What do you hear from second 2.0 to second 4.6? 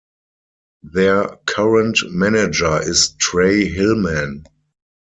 manager is Trey Hillman.